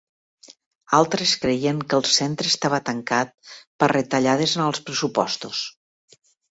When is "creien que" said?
1.43-1.99